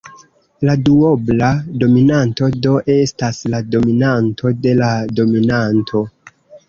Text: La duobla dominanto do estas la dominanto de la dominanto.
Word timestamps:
La 0.67 0.75
duobla 0.87 1.49
dominanto 1.83 2.49
do 2.67 2.73
estas 2.95 3.43
la 3.55 3.61
dominanto 3.77 4.55
de 4.67 4.75
la 4.81 4.89
dominanto. 5.21 6.03